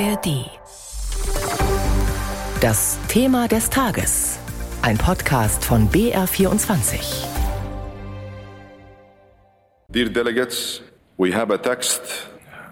[0.00, 0.50] ARD.
[2.60, 4.40] Das Thema des Tages.
[4.82, 7.26] Ein Podcast von BR24.
[9.88, 10.82] Dear delegates,
[11.16, 12.02] we have a text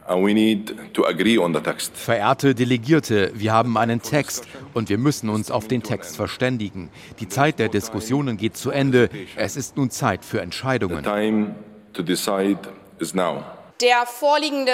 [0.09, 1.97] and we need to agree on the text.
[1.97, 6.91] Verehrte Delegierte, wir haben einen Text und wir müssen uns auf den Text verständigen.
[7.21, 9.11] Die Zeit der Diskussionen geht zu Ende.
[9.37, 11.05] Es ist nun Zeit für Entscheidungen.
[11.05, 11.55] The time
[11.93, 12.59] to decide
[12.99, 13.45] is now.
[13.81, 14.73] Der vorliegende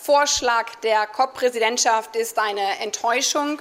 [0.00, 3.60] Vorschlag der COP-Präsidentschaft ist eine Enttäuschung.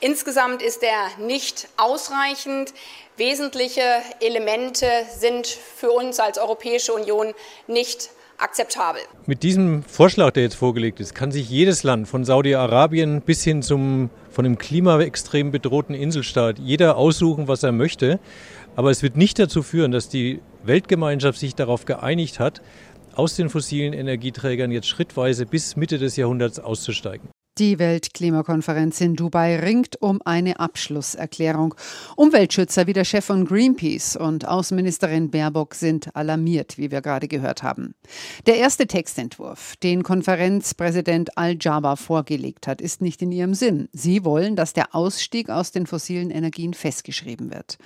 [0.00, 2.72] Insgesamt ist er nicht ausreichend.
[3.16, 3.82] Wesentliche
[4.20, 4.86] Elemente
[5.18, 7.34] sind für uns als Europäische Union
[7.66, 9.00] nicht akzeptabel.
[9.26, 13.62] Mit diesem Vorschlag, der jetzt vorgelegt ist, kann sich jedes Land von Saudi-Arabien bis hin
[13.62, 18.20] zum von dem Klima extrem bedrohten Inselstaat jeder aussuchen, was er möchte.
[18.76, 22.62] Aber es wird nicht dazu führen, dass die Weltgemeinschaft sich darauf geeinigt hat,
[23.18, 27.28] aus den fossilen Energieträgern jetzt schrittweise bis Mitte des Jahrhunderts auszusteigen.
[27.58, 31.74] Die Weltklimakonferenz in Dubai ringt um eine Abschlusserklärung.
[32.14, 37.64] Umweltschützer wie der Chef von Greenpeace und Außenministerin Baerbock sind alarmiert, wie wir gerade gehört
[37.64, 37.96] haben.
[38.46, 43.88] Der erste Textentwurf, den Konferenzpräsident Al-Jaber vorgelegt hat, ist nicht in ihrem Sinn.
[43.92, 47.78] Sie wollen, dass der Ausstieg aus den fossilen Energien festgeschrieben wird.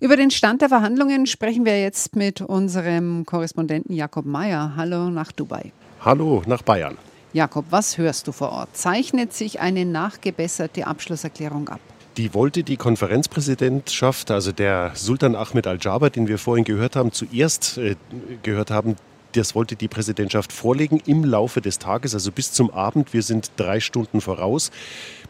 [0.00, 4.72] Über den Stand der Verhandlungen sprechen wir jetzt mit unserem Korrespondenten Jakob Mayer.
[4.76, 5.72] Hallo nach Dubai.
[6.00, 6.96] Hallo nach Bayern.
[7.32, 8.76] Jakob, was hörst du vor Ort?
[8.76, 11.80] Zeichnet sich eine nachgebesserte Abschlusserklärung ab?
[12.16, 17.78] Die wollte die Konferenzpräsidentschaft, also der Sultan Ahmed Al-Jaber, den wir vorhin gehört haben, zuerst
[17.78, 17.94] äh,
[18.42, 18.96] gehört haben,
[19.32, 23.12] das wollte die Präsidentschaft vorlegen im Laufe des Tages, also bis zum Abend.
[23.12, 24.72] Wir sind drei Stunden voraus.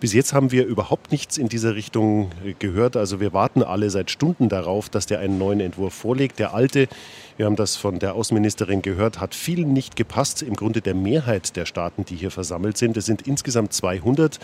[0.01, 2.97] Bis jetzt haben wir überhaupt nichts in dieser Richtung äh, gehört.
[2.97, 6.39] Also wir warten alle seit Stunden darauf, dass der einen neuen Entwurf vorlegt.
[6.39, 6.89] Der alte,
[7.37, 10.41] wir haben das von der Außenministerin gehört, hat vielen nicht gepasst.
[10.41, 12.97] Im Grunde der Mehrheit der Staaten, die hier versammelt sind.
[12.97, 14.41] Es sind insgesamt 200.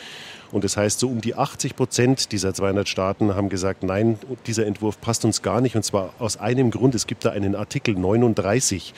[0.52, 4.66] Und das heißt, so um die 80 Prozent dieser 200 Staaten haben gesagt, nein, dieser
[4.66, 5.74] Entwurf passt uns gar nicht.
[5.74, 6.94] Und zwar aus einem Grund.
[6.94, 8.92] Es gibt da einen Artikel 39.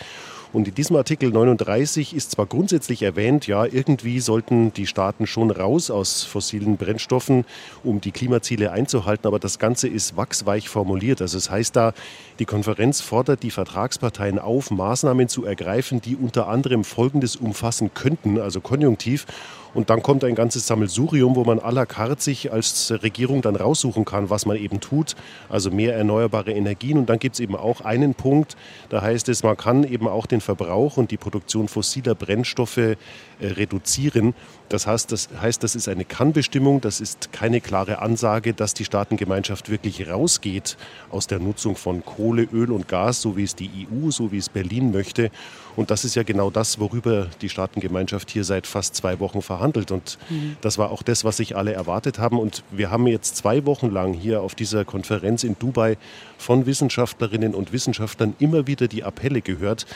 [0.52, 5.50] Und in diesem Artikel 39 ist zwar grundsätzlich erwähnt, ja, irgendwie sollten die Staaten schon
[5.50, 7.44] raus aus fossilen Brennstoffen,
[7.84, 11.20] um die Klimaziele einzuhalten, aber das Ganze ist wachsweich formuliert.
[11.20, 11.92] Also es heißt da,
[12.38, 18.38] die Konferenz fordert die Vertragsparteien auf, Maßnahmen zu ergreifen, die unter anderem Folgendes umfassen könnten,
[18.38, 19.26] also konjunktiv.
[19.74, 23.56] Und dann kommt ein ganzes Sammelsurium, wo man à la carte sich als Regierung dann
[23.56, 25.14] raussuchen kann, was man eben tut.
[25.48, 26.98] Also mehr erneuerbare Energien.
[26.98, 28.56] Und dann gibt es eben auch einen Punkt,
[28.88, 32.96] da heißt es, man kann eben auch den Verbrauch und die Produktion fossiler Brennstoffe äh,
[33.40, 34.34] reduzieren.
[34.68, 38.84] Das heißt, das heißt, das ist eine Kannbestimmung, das ist keine klare Ansage, dass die
[38.84, 40.76] Staatengemeinschaft wirklich rausgeht
[41.10, 44.38] aus der Nutzung von Kohle, Öl und Gas, so wie es die EU, so wie
[44.38, 45.30] es Berlin möchte.
[45.76, 49.57] Und das ist ja genau das, worüber die Staatengemeinschaft hier seit fast zwei Wochen verhandelt.
[49.58, 50.56] Und mhm.
[50.60, 52.38] das war auch das, was sich alle erwartet haben.
[52.38, 55.96] Und wir haben jetzt zwei Wochen lang hier auf dieser Konferenz in Dubai
[56.38, 59.86] von Wissenschaftlerinnen und Wissenschaftlern immer wieder die Appelle gehört.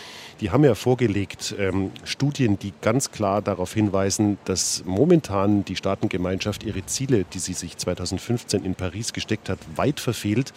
[0.40, 6.64] Die haben ja vorgelegt ähm, Studien, die ganz klar darauf hinweisen, dass momentan die Staatengemeinschaft
[6.64, 10.52] ihre Ziele, die sie sich 2015 in Paris gesteckt hat, weit verfehlt.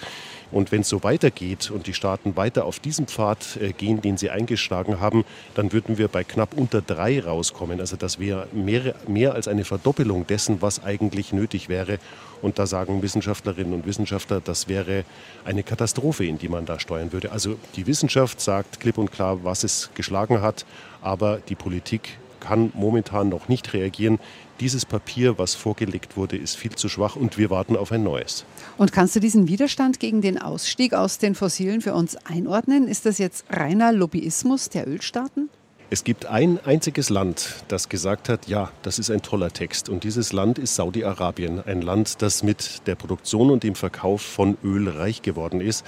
[0.51, 4.17] Und wenn es so weitergeht und die Staaten weiter auf diesem Pfad äh, gehen, den
[4.17, 7.79] sie eingeschlagen haben, dann würden wir bei knapp unter drei rauskommen.
[7.79, 11.99] Also das wäre mehr, mehr als eine Verdoppelung dessen, was eigentlich nötig wäre.
[12.41, 15.03] Und da sagen Wissenschaftlerinnen und Wissenschaftler, das wäre
[15.45, 17.31] eine Katastrophe, in die man da steuern würde.
[17.31, 20.65] Also die Wissenschaft sagt klipp und klar, was es geschlagen hat,
[21.01, 24.19] aber die Politik kann momentan noch nicht reagieren.
[24.59, 28.45] Dieses Papier, was vorgelegt wurde, ist viel zu schwach und wir warten auf ein neues.
[28.77, 32.87] Und kannst du diesen Widerstand gegen den Ausstieg aus den Fossilen für uns einordnen?
[32.87, 35.49] Ist das jetzt reiner Lobbyismus der Ölstaaten?
[35.91, 39.87] Es gibt ein einziges Land, das gesagt hat, ja, das ist ein toller Text.
[39.87, 44.57] Und dieses Land ist Saudi-Arabien, ein Land, das mit der Produktion und dem Verkauf von
[44.63, 45.85] Öl reich geworden ist.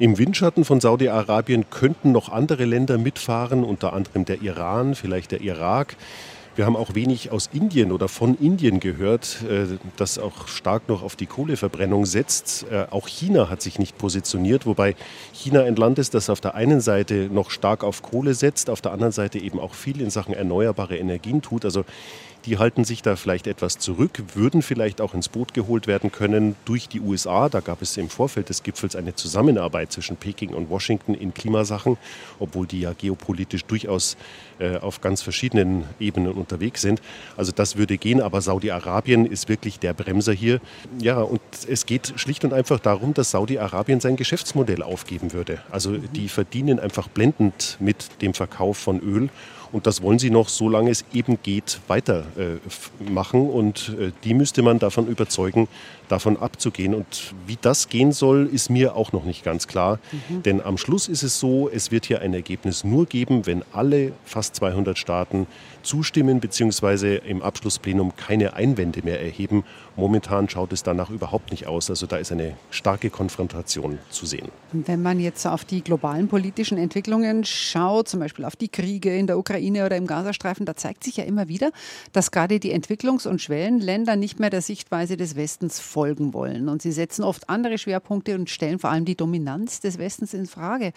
[0.00, 5.40] Im Windschatten von Saudi-Arabien könnten noch andere Länder mitfahren, unter anderem der Iran, vielleicht der
[5.40, 5.94] Irak.
[6.58, 11.04] Wir haben auch wenig aus Indien oder von Indien gehört, äh, das auch stark noch
[11.04, 12.66] auf die Kohleverbrennung setzt.
[12.68, 14.96] Äh, auch China hat sich nicht positioniert, wobei
[15.32, 18.80] China ein Land ist, das auf der einen Seite noch stark auf Kohle setzt, auf
[18.80, 21.64] der anderen Seite eben auch viel in Sachen erneuerbare Energien tut.
[21.64, 21.84] Also
[22.46, 26.56] die halten sich da vielleicht etwas zurück, würden vielleicht auch ins Boot geholt werden können
[26.64, 27.48] durch die USA.
[27.48, 31.98] Da gab es im Vorfeld des Gipfels eine Zusammenarbeit zwischen Peking und Washington in Klimasachen,
[32.38, 34.16] obwohl die ja geopolitisch durchaus
[34.58, 37.02] äh, auf ganz verschiedenen Ebenen unterwegs sind.
[37.36, 40.60] Also das würde gehen, aber Saudi-Arabien ist wirklich der Bremser hier.
[41.00, 45.60] Ja, und es geht schlicht und einfach darum, dass Saudi-Arabien sein Geschäftsmodell aufgeben würde.
[45.70, 49.28] Also die verdienen einfach blendend mit dem Verkauf von Öl
[49.70, 53.50] Und das wollen sie noch, solange es eben geht, weitermachen.
[53.50, 53.94] Und
[54.24, 55.68] die müsste man davon überzeugen,
[56.08, 56.94] davon abzugehen.
[56.94, 59.98] Und wie das gehen soll, ist mir auch noch nicht ganz klar.
[60.28, 60.42] Mhm.
[60.42, 64.12] Denn am Schluss ist es so, es wird hier ein Ergebnis nur geben, wenn alle
[64.24, 65.46] fast 200 Staaten
[65.88, 67.16] zustimmen bzw.
[67.16, 69.64] im Abschlussplenum keine Einwände mehr erheben.
[69.96, 71.88] Momentan schaut es danach überhaupt nicht aus.
[71.88, 74.48] Also da ist eine starke Konfrontation zu sehen.
[74.72, 79.26] Wenn man jetzt auf die globalen politischen Entwicklungen schaut, zum Beispiel auf die Kriege in
[79.26, 81.70] der Ukraine oder im Gazastreifen, da zeigt sich ja immer wieder,
[82.12, 86.68] dass gerade die Entwicklungs- und Schwellenländer nicht mehr der Sichtweise des Westens folgen wollen.
[86.68, 90.46] Und sie setzen oft andere Schwerpunkte und stellen vor allem die Dominanz des Westens in
[90.46, 90.92] Frage.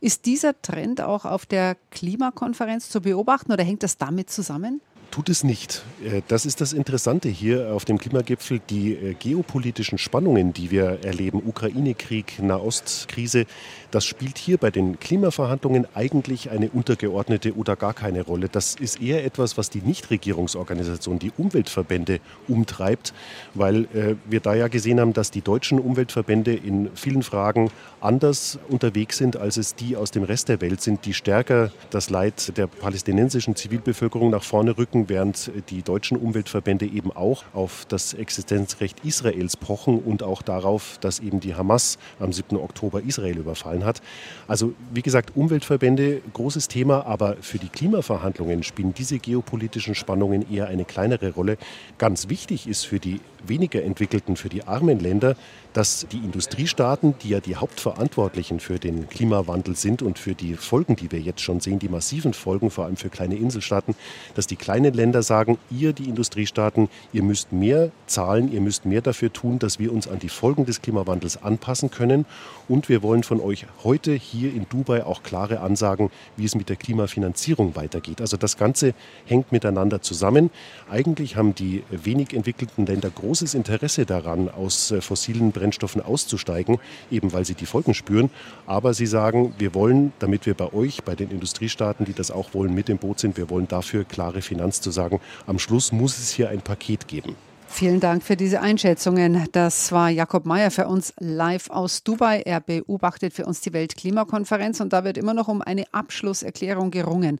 [0.00, 4.80] Ist dieser Trend auch auf der Klimakonferenz zu beobachten oder hängt das damit zusammen?
[5.10, 5.82] Tut es nicht.
[6.04, 8.60] Äh, das ist das Interessante hier auf dem Klimagipfel.
[8.70, 13.46] Die äh, geopolitischen Spannungen, die wir erleben, Ukraine-Krieg, Nahostkrise,
[13.90, 18.48] das spielt hier bei den Klimaverhandlungen eigentlich eine untergeordnete oder gar keine Rolle.
[18.50, 23.14] Das ist eher etwas, was die Nichtregierungsorganisation, die Umweltverbände umtreibt,
[23.54, 27.70] weil äh, wir da ja gesehen haben, dass die deutschen Umweltverbände in vielen Fragen
[28.00, 32.10] anders unterwegs sind, als es die aus dem Rest der Welt sind, die stärker das
[32.10, 38.14] Leid der palästinensischen Zivilbevölkerung nach vorne rücken, während die deutschen Umweltverbände eben auch auf das
[38.14, 42.56] Existenzrecht Israels pochen und auch darauf, dass eben die Hamas am 7.
[42.56, 44.00] Oktober Israel überfallen hat.
[44.46, 50.68] Also wie gesagt, Umweltverbände, großes Thema, aber für die Klimaverhandlungen spielen diese geopolitischen Spannungen eher
[50.68, 51.58] eine kleinere Rolle.
[51.98, 55.36] Ganz wichtig ist für die weniger entwickelten, für die armen Länder,
[55.72, 60.96] dass die Industriestaaten, die ja die Hauptverantwortlichen für den Klimawandel sind und für die Folgen,
[60.96, 63.94] die wir jetzt schon sehen, die massiven Folgen, vor allem für kleine Inselstaaten,
[64.34, 69.00] dass die kleinen Länder sagen, ihr, die Industriestaaten, ihr müsst mehr zahlen, ihr müsst mehr
[69.00, 72.26] dafür tun, dass wir uns an die Folgen des Klimawandels anpassen können.
[72.68, 76.68] Und wir wollen von euch heute hier in Dubai auch klare Ansagen, wie es mit
[76.68, 78.20] der Klimafinanzierung weitergeht.
[78.20, 78.94] Also das Ganze
[79.24, 80.50] hängt miteinander zusammen.
[80.90, 86.78] Eigentlich haben die wenig entwickelten Länder großes Interesse daran, aus äh, fossilen Brennstoffen auszusteigen,
[87.10, 88.30] eben weil sie die Folgen spüren.
[88.66, 92.54] Aber sie sagen, wir wollen, damit wir bei euch, bei den Industriestaaten, die das auch
[92.54, 94.42] wollen, mit im Boot sind, wir wollen dafür klare
[94.78, 95.20] Finanz zu sagen.
[95.46, 97.36] Am Schluss muss es hier ein Paket geben.
[97.70, 99.46] Vielen Dank für diese Einschätzungen.
[99.52, 102.40] Das war Jakob Mayer für uns live aus Dubai.
[102.46, 107.36] Er beobachtet für uns die Weltklimakonferenz und da wird immer noch um eine Abschlusserklärung gerungen.